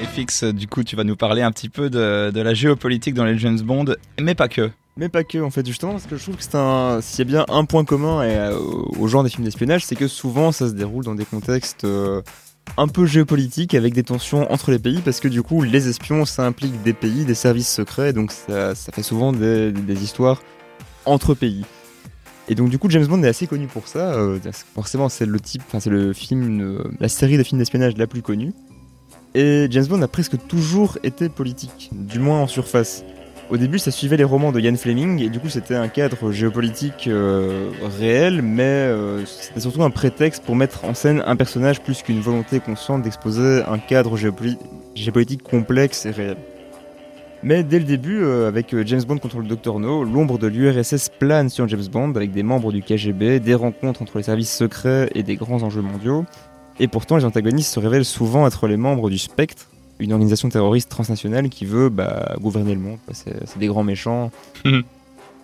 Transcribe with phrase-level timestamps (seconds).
[0.00, 3.14] Et Fix, du coup, tu vas nous parler un petit peu de, de la géopolitique
[3.14, 3.86] dans les James Bond,
[4.20, 4.70] mais pas que.
[4.98, 7.00] Mais pas que, en fait, justement, parce que je trouve que c'est un.
[7.00, 8.58] S'il y a bien un point commun et, euh,
[8.98, 12.22] au genre des films d'espionnage, c'est que souvent ça se déroule dans des contextes euh,
[12.76, 16.24] un peu géopolitiques avec des tensions entre les pays, parce que du coup, les espions,
[16.24, 20.42] ça implique des pays, des services secrets, donc ça, fait souvent des, des histoires
[21.04, 21.64] entre pays.
[22.48, 24.14] Et donc du coup James Bond est assez connu pour ça.
[24.14, 24.38] euh,
[24.74, 28.06] forcément c'est le type, enfin c'est le film, euh, la série de films d'espionnage la
[28.06, 28.52] plus connue.
[29.38, 33.04] Et James Bond a presque toujours été politique, du moins en surface.
[33.50, 36.32] Au début ça suivait les romans de Ian Fleming et du coup c'était un cadre
[36.32, 37.68] géopolitique euh,
[38.00, 42.20] réel, mais euh, c'était surtout un prétexte pour mettre en scène un personnage plus qu'une
[42.20, 44.56] volonté consciente d'exposer un cadre géopoli-
[44.94, 46.38] géopolitique complexe et réel.
[47.42, 51.10] Mais dès le début, euh, avec James Bond contre le Dr No, l'ombre de l'URSS
[51.10, 55.10] plane sur James Bond avec des membres du KGB, des rencontres entre les services secrets
[55.14, 56.24] et des grands enjeux mondiaux.
[56.78, 60.90] Et pourtant, les antagonistes se révèlent souvent être les membres du Spectre, une organisation terroriste
[60.90, 62.98] transnationale qui veut bah, gouverner le monde.
[63.12, 64.30] C'est des grands méchants.
[64.64, 64.82] Mhm.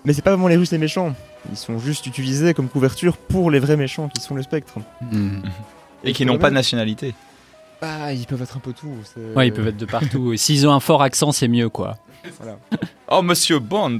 [0.05, 1.15] Mais c'est pas vraiment les Russes les méchants.
[1.51, 4.75] Ils sont juste utilisés comme couverture pour les vrais méchants qui sont le Spectre.
[5.01, 5.41] Hmm.
[6.05, 7.15] Et qui n'ont pas de nationalité.
[7.83, 8.95] Bah, ils peuvent être un peu tout.
[9.13, 10.33] c'est- Ouais, ils peuvent être de partout.
[10.33, 11.99] Et S'ils ont un fort accent, c'est mieux, quoi.
[12.41, 12.57] Voilà.
[13.09, 13.99] Oh, monsieur Bond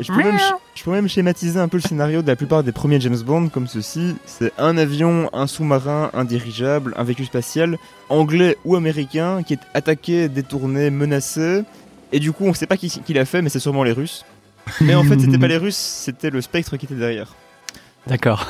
[0.00, 2.64] je, peux même, sch- je peux même schématiser un peu le scénario de la plupart
[2.64, 4.16] des premiers James Bond comme ceci.
[4.24, 7.76] C'est un avion, un sous-marin, un dirigeable, un véhicule spatial,
[8.08, 11.62] anglais ou américain, qui est attaqué, détourné, menacé.
[12.12, 14.24] Et du coup, on sait pas qui, qui l'a fait, mais c'est sûrement les Russes.
[14.80, 17.34] Mais en fait, c'était pas les Russes, c'était le spectre qui était derrière.
[18.06, 18.48] D'accord.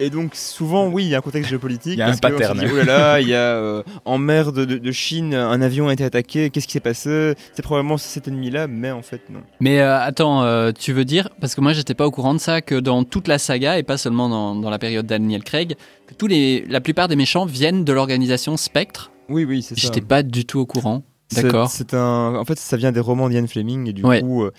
[0.00, 1.92] Et donc, souvent, oui, il y a un contexte géopolitique.
[1.92, 2.58] Il y a un pattern.
[2.58, 5.60] dit, oh là là, il y a euh, en mer de, de- de Chine, un
[5.60, 7.34] avion a été attaqué, qu'est-ce qui s'est passé?
[7.52, 9.40] C'est probablement cet ennemi-là, mais en fait, non.
[9.60, 12.40] Mais euh, attends, euh, tu veux dire, parce que moi j'étais pas au courant de
[12.40, 15.76] ça, que dans toute la saga, et pas seulement dans, dans la période Daniel Craig,
[16.06, 19.10] que tous les, la plupart des méchants viennent de l'organisation Spectre?
[19.28, 19.80] Oui, oui, c'est ça.
[19.82, 21.02] J'étais pas du tout au courant.
[21.32, 21.70] D'accord.
[21.70, 22.34] C'est un.
[22.34, 24.20] En fait, ça vient des romans d'Ian Fleming et du Ouais.
[24.20, 24.50] coup, euh,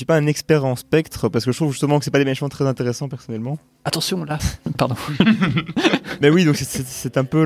[0.00, 2.24] suis pas un expert en spectre parce que je trouve justement que c'est pas des
[2.24, 3.58] méchants très intéressants personnellement.
[3.84, 4.38] Attention là,
[4.78, 4.96] pardon.
[6.20, 7.44] Mais oui, donc c'est- un peu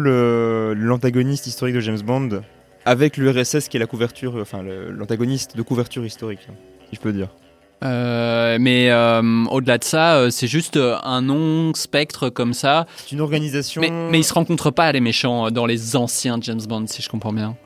[0.75, 2.42] l'antagoniste historique de James Bond
[2.84, 6.54] avec l'URSS qui est la couverture, enfin l'antagoniste de couverture historique, hein,
[6.91, 7.28] si je peux dire.
[7.82, 12.86] Euh, mais euh, au-delà de ça, euh, c'est juste euh, un nom Spectre comme ça.
[12.97, 13.81] C'est une organisation.
[13.82, 17.03] Mais, mais ils se rencontrent pas les méchants euh, dans les anciens James Bond, si
[17.03, 17.56] je comprends bien.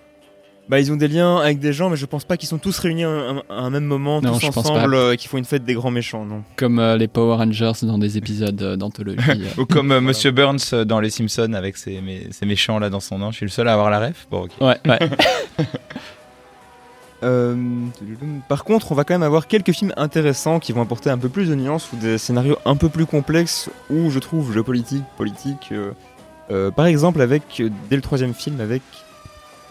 [0.68, 2.78] Bah, ils ont des liens avec des gens, mais je pense pas qu'ils sont tous
[2.78, 5.30] réunis à un, à un même moment, Non, tous je pense ensemble, euh, et qu'ils
[5.30, 6.42] font une fête des grands méchants, non.
[6.56, 9.18] Comme euh, les Power Rangers dans des épisodes euh, d'anthologie.
[9.30, 9.62] euh.
[9.62, 13.00] Ou comme euh, Monsieur Burns dans Les Simpsons avec ses, mé- ses méchants là dans
[13.00, 13.30] son nom.
[13.30, 14.26] Je suis le seul à avoir la ref?
[14.30, 14.50] Bon, ok.
[14.60, 14.98] ouais, ouais.
[17.24, 17.56] Euh,
[18.48, 21.28] par contre, on va quand même avoir quelques films intéressants qui vont apporter un peu
[21.28, 25.70] plus de nuances ou des scénarios un peu plus complexes où je trouve géopolitique, politique.
[25.72, 25.90] euh,
[26.52, 28.82] euh, par exemple, avec dès le troisième film avec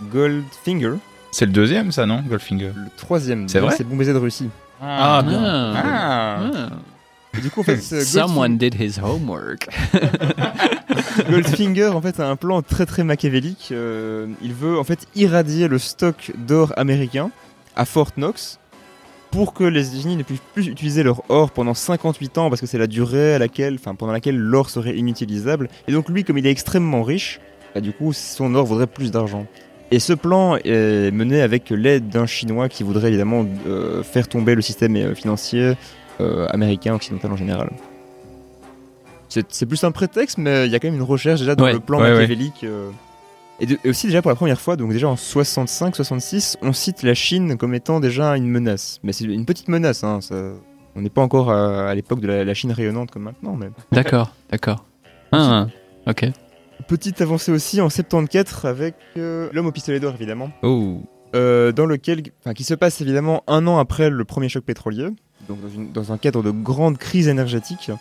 [0.03, 0.93] Goldfinger,
[1.31, 2.71] C'est le deuxième, ça, non Goldfinger.
[2.75, 3.47] le troisième.
[3.49, 4.49] C'est vrai C'est Bon baiser de Russie.
[4.81, 5.41] Ah, bien.
[5.43, 6.39] Ah.
[6.53, 6.69] Ah.
[7.37, 9.67] Et du coup, en fait, Someone did his homework.
[9.93, 13.69] Goldfinger, Goldfinger, en fait a un plan très très machiavélique.
[13.71, 17.31] Euh, il veut en fait irradier le stock d'or américain
[17.75, 18.59] à Fort Knox
[19.31, 22.67] pour que les États-Unis ne puissent plus utiliser leur or pendant 58 ans parce que
[22.67, 25.69] c'est la durée à laquelle, enfin pendant laquelle l'or serait inutilisable.
[25.87, 27.39] Et donc lui, comme il est extrêmement riche,
[27.75, 29.45] bah, du coup son or vaudrait plus d'argent.
[29.91, 34.53] Et ce plan est mené avec l'aide d'un Chinois qui voudrait évidemment euh, faire tomber
[34.53, 35.75] le système euh, financier
[36.19, 37.69] euh, américain occidental en général.
[39.29, 41.73] C'est plus un prétexte, mais il y a quand même une recherche déjà dans Ouais.
[41.73, 42.13] le plan Ouais, ouais.
[42.13, 42.63] machiavélique.
[42.63, 42.89] euh.
[43.59, 47.03] Et, de- et aussi déjà pour la première fois, donc déjà en 65-66, on cite
[47.03, 48.99] la Chine comme étant déjà une menace.
[49.03, 50.51] Mais c'est une petite menace, hein, ça-
[50.95, 53.55] on n'est pas encore à, à l'époque de la, la Chine rayonnante comme maintenant.
[53.55, 53.69] Mais.
[53.91, 54.85] D'accord, d'accord.
[55.31, 55.67] Ah,
[56.07, 56.25] ok.
[56.87, 60.49] Petite avancée aussi en 74 avec euh, l'homme au pistolet d'or évidemment.
[60.63, 61.01] Oh.
[61.35, 65.09] euh, dans lequel, enfin, qui se passe évidemment un an après le premier choc pétrolier,
[65.49, 67.91] donc dans, une- dans un cadre de grande crise énergétique.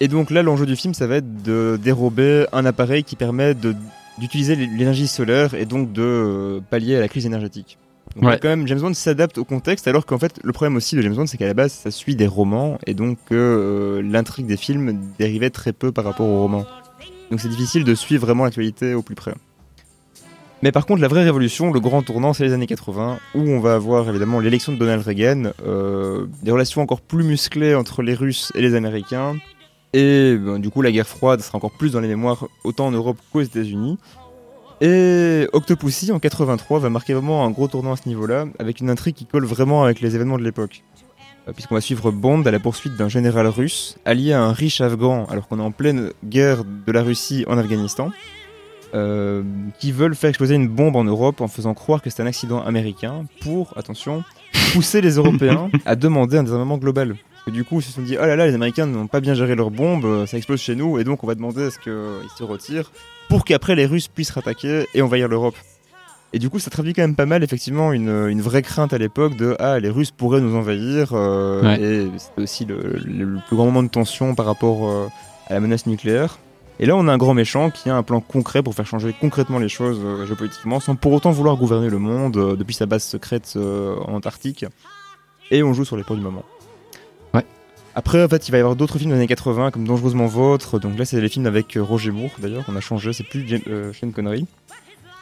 [0.00, 3.54] Et donc là, l'enjeu du film, ça va être de dérober un appareil qui permet
[3.54, 3.74] de-
[4.18, 7.78] d'utiliser l'énergie solaire et donc de euh, pallier à la crise énergétique.
[8.14, 8.30] Donc Ouais.
[8.32, 11.02] là, quand même, James Bond s'adapte au contexte, alors qu'en fait, le problème aussi de
[11.02, 14.56] James Bond, c'est qu'à la base, ça suit des romans, et donc euh, l'intrigue des
[14.56, 16.66] films dérivait très peu par rapport aux romans.
[17.30, 19.34] Donc c'est difficile de suivre vraiment l'actualité au plus près.
[20.62, 23.60] Mais par contre, la vraie révolution, le grand tournant, c'est les années 80, où on
[23.60, 28.14] va avoir évidemment l'élection de Donald Reagan, euh, des relations encore plus musclées entre les
[28.14, 29.36] Russes et les Américains,
[29.94, 32.90] et ben, du coup la guerre froide sera encore plus dans les mémoires, autant en
[32.90, 33.98] Europe qu'aux États-Unis.
[34.82, 38.90] Et Octopussy, en 83, va marquer vraiment un gros tournant à ce niveau-là, avec une
[38.90, 40.82] intrigue qui colle vraiment avec les événements de l'époque.
[41.48, 44.80] Euh, Puisqu'on va suivre Bond à la poursuite d'un général russe, allié à un riche
[44.80, 48.10] afghan, alors qu'on est en pleine guerre de la Russie en Afghanistan.
[48.92, 49.44] euh,
[49.78, 52.60] qui veulent faire exploser une bombe en Europe en faisant croire que c'est un accident
[52.60, 54.24] américain pour, attention,
[54.72, 57.14] pousser les Européens à demander un désarmement global.
[57.32, 59.20] Parce que du coup, ils se sont dit, oh là là, les Américains n'ont pas
[59.20, 61.70] bien géré leur bombe, euh, ça explose chez nous, et donc on va demander à
[61.70, 62.90] ce qu'ils se retirent
[63.28, 65.54] pour qu'après les Russes puissent rattaquer et envahir l'Europe.
[66.32, 68.98] Et du coup, ça traduit quand même pas mal, effectivement, une, une vraie crainte à
[68.98, 71.10] l'époque de Ah, les Russes pourraient nous envahir.
[71.12, 71.80] euh, Ouais.
[71.82, 75.08] Et c'était aussi le, le- le plus grand moment de tension par rapport euh,
[75.48, 76.38] à la menace nucléaire.
[76.78, 79.14] Et là, on a un grand méchant qui a un plan concret pour faire changer
[79.20, 83.02] concrètement les choses euh, géopolitiquement, sans pour autant vouloir gouverner le monde depuis sa base
[83.02, 84.64] secrète en Antarctique.
[85.50, 86.44] Et on joue sur les points du moment.
[87.34, 87.44] Ouais.
[87.96, 90.78] Après, en fait, il va y avoir d'autres films des années 80, comme Dangereusement Vôtre.
[90.78, 92.64] Donc là, c'est les films avec Roger Moore, d'ailleurs.
[92.68, 94.46] On a changé, c'est plus James- Sean Connery.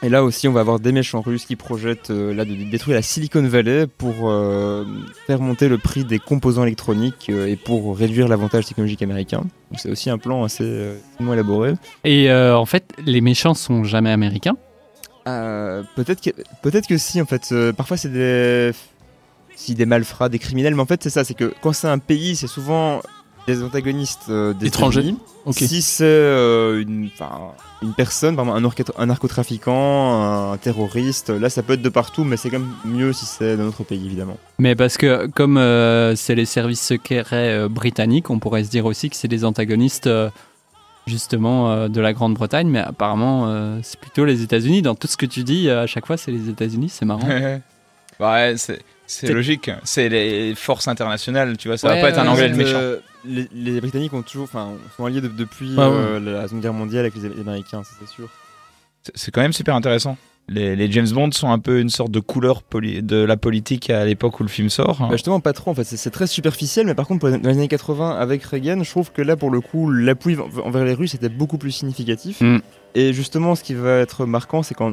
[0.01, 2.95] Et là aussi, on va avoir des méchants russes qui projettent euh, là de détruire
[2.95, 4.85] la Silicon Valley pour euh,
[5.27, 9.39] faire monter le prix des composants électroniques euh, et pour réduire l'avantage technologique américain.
[9.39, 11.73] Donc c'est aussi un plan assez finement élaboré.
[12.05, 14.55] Et en fait, les méchants sont jamais américains.
[15.25, 16.31] Peut-être que
[16.63, 17.53] peut-être que si en fait.
[17.77, 18.71] parfois c'est des
[19.55, 21.99] si des malfrats, des criminels, mais en fait c'est ça, c'est que quand c'est un
[21.99, 23.01] pays, c'est souvent
[23.55, 24.99] des antagonistes euh, des Étrangers.
[25.01, 25.19] États-Unis.
[25.45, 25.55] Ok.
[25.55, 27.09] Si c'est euh, une,
[27.95, 32.37] personne, par exemple, un, un narcotrafiquant, un terroriste, là ça peut être de partout, mais
[32.37, 34.37] c'est quand même mieux si c'est dans notre pays évidemment.
[34.59, 38.85] Mais parce que comme euh, c'est les services secrets euh, britanniques, on pourrait se dire
[38.85, 40.29] aussi que c'est des antagonistes euh,
[41.07, 44.81] justement euh, de la Grande-Bretagne, mais apparemment euh, c'est plutôt les États-Unis.
[44.81, 47.27] Dans tout ce que tu dis, euh, à chaque fois c'est les États-Unis, c'est marrant.
[48.19, 48.79] ouais, c'est
[49.11, 49.71] c'est logique.
[49.83, 51.77] C'est les forces internationales, tu vois.
[51.77, 52.79] Ça Ouais, va pas être un anglais le méchant.
[53.25, 55.83] Les, les Britanniques ont toujours, enfin, sont alliés de- depuis ouais.
[55.83, 58.29] euh, la Seconde Guerre mondiale avec les, Américains, c'est sûr.
[59.13, 60.17] C'est- quand même super intéressant.
[60.47, 64.03] Les, les James Bond sont un peu une sorte de couleur de la politique à
[64.03, 64.97] l'époque où le film sort.
[64.99, 67.49] Bah justement, pas trop en fait, c'est- très superficiel, mais par contre, pour les, dans
[67.49, 70.85] les années 80 avec Reagan, je trouve que là pour le coup, l'appui en- envers
[70.85, 72.41] les Russes était beaucoup plus significatif.
[72.41, 72.59] Mm.
[72.95, 74.85] Et justement, ce qui va être marquant, c'est qu'il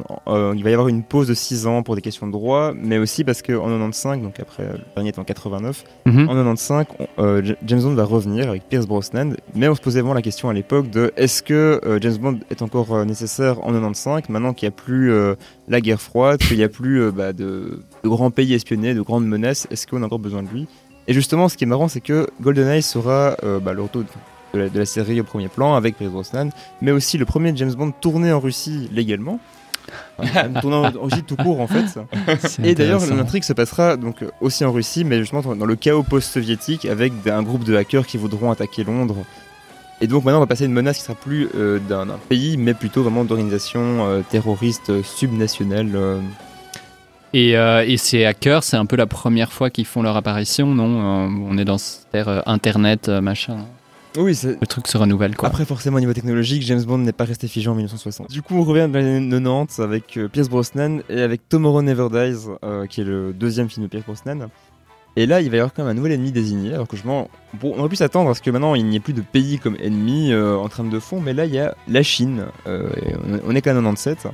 [0.63, 3.23] va y avoir une pause de 6 ans pour des questions de droit, mais aussi
[3.23, 6.29] parce qu'en 95, donc après euh, le dernier est en 89, Mhm.
[6.29, 10.01] en 95, on- euh, James Bond va revenir avec Pierce Brosnan, mais on se posait
[10.01, 13.59] vraiment la question à l'époque de est-ce que euh, James Bond est encore euh, nécessaire
[13.65, 15.33] en 95 maintenant qu'il n'y a plus euh,
[15.67, 19.01] la guerre froide, qu'il n'y a plus euh, bah, de, de grands pays espionnés, de
[19.01, 20.67] grandes menaces, est-ce qu'on a encore besoin de lui?
[21.07, 24.03] Et justement, ce qui est marrant, c'est que GoldenEye sera euh, bah, le retour
[24.57, 26.49] de la, de la série au premier plan avec Pierce Brosnan,
[26.81, 29.39] mais aussi le premier James Bond tourné en Russie légalement.
[30.19, 31.97] Enfin, tourné en en Russie tout court en fait.
[32.61, 36.85] Et d'ailleurs, l'intrigue se passera donc aussi en Russie, mais justement dans le chaos post-soviétique,
[36.85, 39.23] avec un groupe de hackers qui voudront attaquer Londres.
[40.01, 42.57] Et donc maintenant, on va passer à une menace qui sera plus euh, d'un pays,
[42.57, 45.89] mais plutôt vraiment d'organisation euh, terroriste euh, subnationale.
[45.95, 46.19] euh.
[47.33, 51.29] Et, et ces hackers, c'est un peu la première fois qu'ils font leur apparition, non?
[51.49, 53.57] On est dans cette ère internet, machin.
[54.17, 54.59] Oui, c'est.
[54.59, 55.47] Le truc se renouvelle quoi.
[55.49, 58.29] Après, forcément, au niveau technologique, James Bond n'est pas resté figé en 1960.
[58.31, 61.81] Du coup, on revient dans les années 90 avec euh, Pierce Brosnan et avec Tomorrow
[61.81, 64.47] Never Dies, euh, qui est le deuxième film de Pierce Brosnan.
[65.15, 66.73] Et là, il va y avoir quand même un nouvel ennemi désigné.
[66.73, 67.29] Alors que je m'en.
[67.59, 69.57] Bon, on aurait pu s'attendre à ce que maintenant il n'y ait plus de pays
[69.59, 72.43] comme ennemi euh, en trame de fond, mais là, il y a la Chine.
[72.67, 74.27] euh, et on est- on est qu'à 97.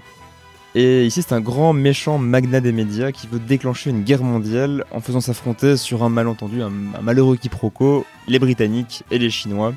[0.75, 4.85] Et ici, c'est un grand méchant magnat des médias qui veut déclencher une guerre mondiale
[4.91, 6.71] en faisant s'affronter sur un malentendu, un,
[7.01, 9.73] malheureux quiproquo, les Britanniques et les Chinois.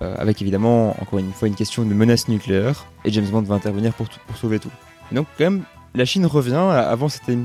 [0.00, 2.86] Euh, avec évidemment, encore une fois, une question de menace nucléaire.
[3.04, 4.06] Et James Bond va intervenir pour,
[4.36, 4.70] sauver tout.
[5.10, 5.62] Donc, quand même,
[5.96, 6.54] la Chine revient.
[6.54, 7.36] Avant, c'était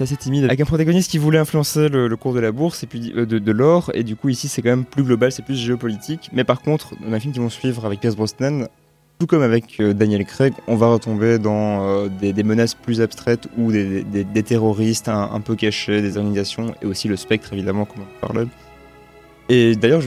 [0.00, 0.46] assez timide.
[0.46, 3.38] Avec un protagoniste qui voulait influencer le, cours de la bourse et puis euh, de,
[3.38, 3.92] de l'or.
[3.94, 6.30] Et du coup, ici, c'est quand même plus global, c'est plus géopolitique.
[6.32, 8.66] Mais par contre, dans les films qui vont suivre avec Pierce Brosnan,
[9.18, 13.00] tout comme avec euh, Daniel Craig, on va retomber dans euh, des, des menaces plus
[13.00, 17.16] abstraites ou des, des- des terroristes un, un peu cachés, des organisations, et aussi le
[17.16, 18.46] spectre, évidemment, comme on parlait.
[19.48, 20.02] Et d'ailleurs,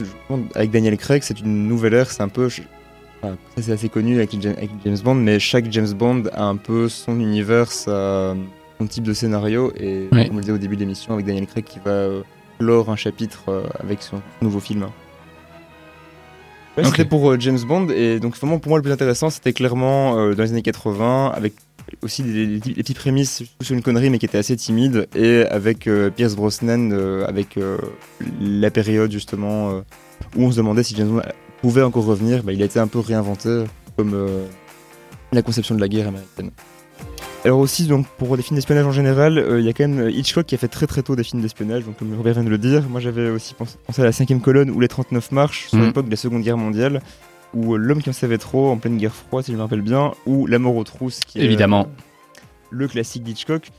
[0.54, 2.48] avec Daniel Craig, c'est une nouvelle ère, c'est un peu.
[3.22, 6.56] enfin, c'est assez connu avec, Ja- avec James Bond, mais chaque James Bond a un
[6.56, 8.34] peu son univers, sa-
[8.78, 11.46] son type de scénario, et comme on le disait au début de l'émission, avec Daniel
[11.46, 12.22] Craig qui va euh,
[12.58, 14.86] clore un chapitre avec son nouveau film.
[16.78, 16.96] Ouais, Ok.
[16.96, 20.16] C'était pour euh, James Bond, et donc vraiment pour moi le plus intéressant, c'était clairement
[20.18, 21.54] euh, dans les années 80, avec
[22.02, 25.42] aussi des, des- des petites prémices sur une connerie, mais qui étaient assez timides, et
[25.50, 27.78] avec euh, Pierce Brosnan, euh, avec euh,
[28.40, 29.70] la période justement
[30.36, 31.22] où on se demandait si James Bond
[31.62, 33.64] pouvait encore revenir, bah, il a été un peu réinventé
[33.96, 34.28] comme
[35.32, 36.50] la conception de la guerre américaine.
[37.48, 40.00] Alors aussi, donc pour les films d'espionnage en général, euh, il y a quand même
[40.00, 42.44] euh, Hitchcock qui a fait très très tôt des films d'espionnage, donc comme Robert vient
[42.44, 45.68] de le dire, moi j'avais aussi pensé, à la cinquième colonne ou les 39 marches
[45.68, 45.86] sur Mhm.
[45.86, 47.00] l'époque de la Seconde Guerre mondiale,
[47.54, 49.80] ou euh, L'homme qui en savait trop en pleine guerre froide, si je me rappelle
[49.80, 51.84] bien, ou La mort aux trousses, qui est Évidemment.
[51.88, 52.40] euh,
[52.70, 53.70] le classique d'Hitchcock.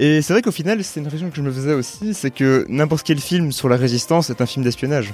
[0.00, 2.64] Et c'est vrai qu'au final, c'est une réflexion que je me faisais aussi, c'est que
[2.70, 5.12] n'importe quel film sur la résistance est un film d'espionnage.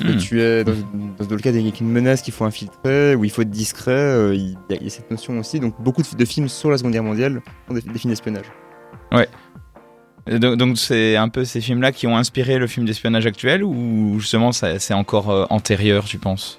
[0.00, 0.16] Hmm.
[0.16, 3.50] tu es dans, dans le cas d'une menace qu'il faut infiltrer, où il faut être
[3.50, 5.60] discret, euh, il y, a- il y a cette notion aussi.
[5.60, 8.46] Donc beaucoup de, de films sur la Seconde Guerre mondiale sont des, des films d'espionnage.
[10.28, 14.16] Et Donc c'est un peu ces films-là qui ont inspiré le film d'espionnage actuel ou
[14.18, 16.58] justement c'est encore euh, antérieur, tu penses?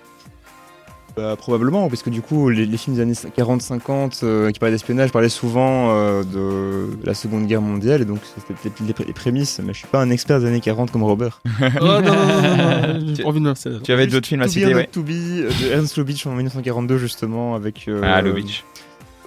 [1.15, 4.73] Bah, probablement, parce que du coup, les, les films des années 40-50 euh, qui parlaient
[4.73, 9.03] d'espionnage parlaient souvent euh, de la Seconde Guerre mondiale, et donc c'était peut-être les, pré-
[9.05, 11.41] les prémices, mais je suis pas un expert des années 40 comme Robert.
[11.61, 13.79] Oh non, non, non, non, non, Tu- j'ai envie de me.
[13.81, 14.87] Tu avais d'autres films à To Be or citer, ouais.
[14.91, 18.63] To Be euh, de Ernst Lubitsch en 1942 justement, avec euh, Ah, Lubitsch.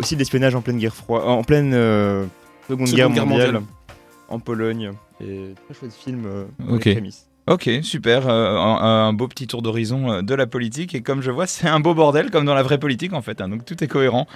[0.00, 2.24] aussi de l'espionnage en pleine guerre froide, en pleine euh,
[2.68, 3.62] Seconde, Seconde Guerre, Guerre mondiale, mondiale.
[4.28, 4.90] en Pologne,
[5.20, 6.24] et très chouette film.
[6.26, 6.84] euh, Ok.
[6.86, 7.25] les prémices.
[7.48, 8.28] Ok, super.
[8.28, 10.94] euh, un, un beau petit tour d'horizon euh, de la politique.
[10.96, 13.40] Et comme je vois, c'est un beau bordel, comme dans la vraie politique en fait.
[13.40, 14.26] hein, donc tout est cohérent.